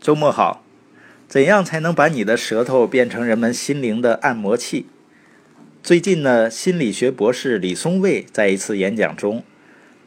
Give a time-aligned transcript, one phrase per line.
[0.00, 0.64] 周末好。
[1.28, 4.86] 怎样才能把你的舌头变成人们心灵的按摩器？
[5.82, 9.44] 最近呢，心理学博士李松蔚在一次演讲中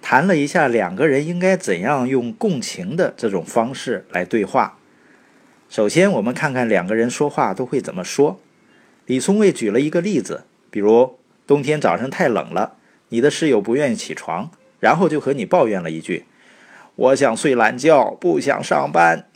[0.00, 4.78] 谈了一下两个人应该怎样用共情的这种方式来对话。
[5.68, 8.40] 首先，我们看看两个人说话都会怎么说。
[9.06, 12.76] 李松蔚举了一个例子，比如冬天早上太冷了，
[13.08, 16.24] 你的室友不愿意起床，然后就和你抱怨了一句
[16.96, 19.26] ：“我想睡懒觉，不想上班。”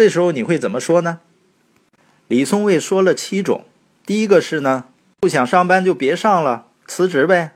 [0.00, 1.20] 这时候你会怎么说呢？
[2.26, 3.66] 李松蔚说了七种，
[4.06, 4.86] 第一个是呢，
[5.20, 7.52] 不想上班就别上了，辞职呗。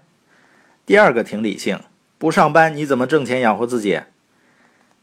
[0.84, 1.80] 第二个挺理性，
[2.18, 4.02] 不上班你怎么挣钱养活自己？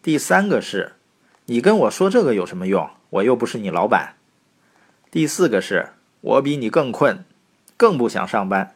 [0.04, 0.92] 第三个是，
[1.48, 2.88] 你跟我说这个有什么用？
[3.10, 4.14] 我又不是你老板。
[5.10, 5.90] 第四个是，
[6.22, 7.26] 我比你更困，
[7.76, 8.76] 更不想上班。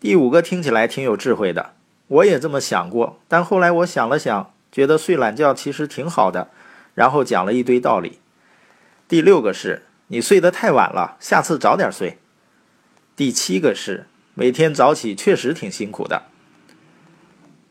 [0.00, 1.74] 第五个听起来挺有智慧的，
[2.08, 6.50] 我也这么想过，但后来我想了想，觉得睡懒觉其实挺好的。
[6.98, 8.18] 然后讲了一堆道理。
[9.06, 12.18] 第六个是你睡得太晚了，下次早点睡。
[13.14, 16.24] 第七个是每天早起确实挺辛苦的。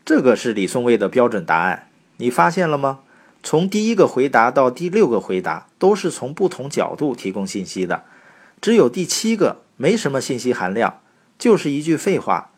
[0.02, 3.00] 这个是李松蔚的标准答案，你发现了吗？
[3.42, 8.04] 从第一个回答到第六个回答都是从不同角度提供信息的，
[8.62, 11.02] 只有第七个没什么信息含量，
[11.38, 12.50] 就是一句废话。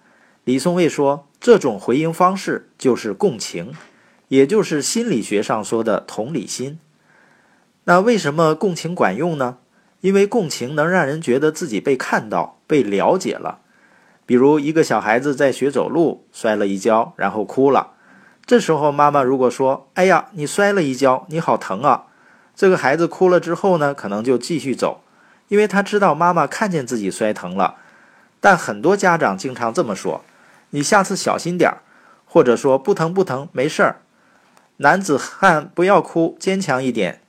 [0.44, 3.74] 李松蔚说，这种回应方式就是共情。
[4.30, 6.78] 也就是心理学上说的同理心。
[7.84, 9.58] 那为什么共情管用呢？
[10.02, 13.58] 因为共情能让人觉得自己被看到、被了解了。
[14.24, 17.94] 比如一个小孩子在学走路，摔了一跤，然后哭了。
[18.46, 22.04] 这时候妈妈如果说：“哎呀，你摔了一跤，你好疼啊！”
[22.54, 25.02] 这个孩子哭了之后呢，可能就继续走，
[25.48, 27.74] 因为他知道妈妈看见自己摔疼了。
[28.40, 30.22] 但很多家长经常这么说
[30.70, 31.82] ：“你下次小心点儿。”
[32.24, 33.96] 或者说：“不疼不疼，没事儿。”
[34.82, 37.20] 男子汉不要哭，坚强一点。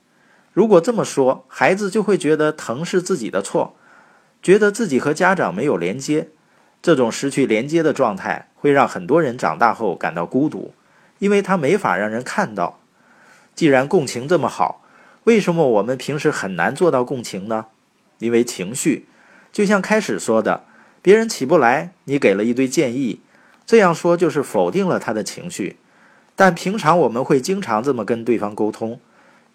[0.54, 3.76] 如果这么说，孩子就会觉得疼是自己的错，
[4.42, 6.30] 觉得自己和家长没有连接。
[6.80, 10.72] 这种失去连接的状态会让很多人长大后感到孤独，
[11.18, 12.80] 因为他没法让人看到。
[13.54, 14.82] 既然共情这么好，
[15.24, 17.66] 为什么我们平时很难做到共情呢？
[18.20, 19.06] 因为情绪，
[19.52, 20.64] 就像开始说的，
[21.02, 23.20] 别人起不来，你给了一堆建议，
[23.66, 25.76] 这样说就是否定了他的情绪。
[26.34, 28.98] 但平常我们会经常这么跟对方沟通，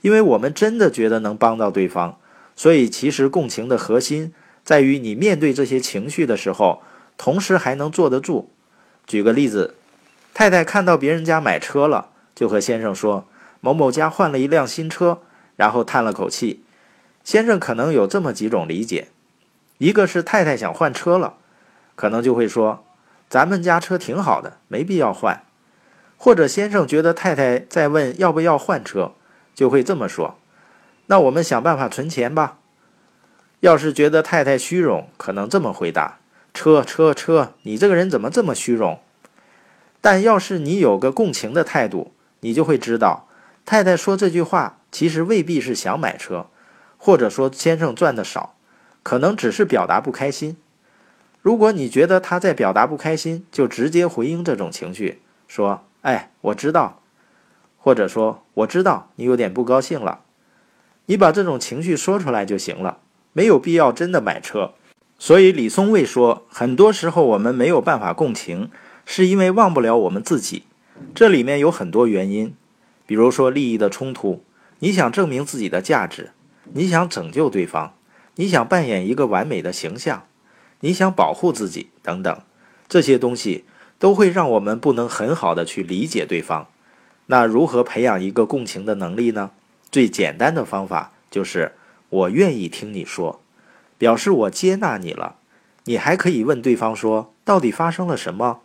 [0.01, 2.17] 因为我们真的觉得能帮到对方，
[2.55, 4.33] 所以其实共情的核心
[4.63, 6.81] 在于你面对这些情绪的时候，
[7.17, 8.51] 同时还能坐得住。
[9.05, 9.75] 举个例子，
[10.33, 13.25] 太太看到别人家买车了，就和先生说
[13.59, 15.21] 某某家换了一辆新车，
[15.55, 16.63] 然后叹了口气。
[17.23, 19.07] 先生可能有这么几种理解：
[19.79, 21.37] 一个是太太想换车了，
[21.95, 22.85] 可能就会说
[23.27, 25.43] 咱们家车挺好的，没必要换。
[26.17, 29.13] 或者先生觉得太太在问要不要换车，
[29.53, 30.35] 就会这么说
[31.07, 32.57] ：“那我们想办法存钱吧。”
[33.61, 36.19] 要是觉得太太虚荣，可能这么回答
[36.53, 38.99] ：“车车车，你这个人怎么这么虚荣？”
[40.01, 42.11] 但要是你有个共情的态度，
[42.41, 43.27] 你就会知道，
[43.65, 46.47] 太太说这句话其实未必是想买车，
[46.97, 48.55] 或者说先生赚的少，
[49.01, 50.57] 可能只是表达不开心。
[51.41, 55.83] 如果你觉得他在表达不开心，就直接回应这种情绪，说。
[56.01, 57.01] 哎，我知道，
[57.77, 60.21] 或者说我知道你有点不高兴了，
[61.07, 62.99] 你把这种情绪说出来就行了，
[63.33, 64.73] 没有必要真的买车。
[65.19, 68.69] 所以李松蔚说，很多时候我们没有办法共情，
[69.05, 70.63] 是因为忘不了我们自己。
[71.15, 72.55] 这里面有很多原因，
[73.05, 74.43] 比如说利益的冲突，
[74.79, 76.31] 你想证明自己的价值，
[76.73, 77.95] 你想拯救对方，
[78.35, 80.27] 你想扮演一个完美的形象，
[80.81, 82.39] 你想保护自己等等，
[82.87, 83.65] 这些东西。
[83.99, 86.67] 都会让我们不能很好的去理解对方。
[87.27, 89.51] 那如何培养一个共情的能力呢？
[89.91, 91.73] 最简单的方法就是
[92.09, 93.41] 我愿意听你说，
[93.97, 95.37] 表示我接纳你了。
[95.85, 98.59] 你还可以问对方说，到底发生了什么？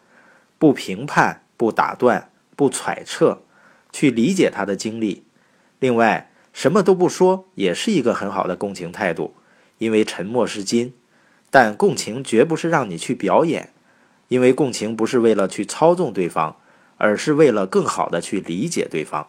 [0.59, 3.43] 不评判，不打断，不揣测，
[3.93, 5.25] 去理解他的经历。
[5.79, 9.35] 另外，什么都不说也是一个很好的共情态度，
[9.79, 10.95] 因为沉默是金。
[11.51, 13.73] 但共情绝不是让你去表演。
[14.33, 16.57] 因为共情不是为了去操纵对方，
[16.97, 19.27] 而是为了更好的去理解对方。